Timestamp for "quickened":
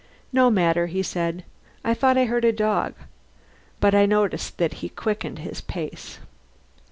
4.89-5.37